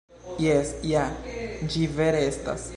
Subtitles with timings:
[0.45, 1.05] Jes, ja,
[1.75, 2.69] ĝi vere estas!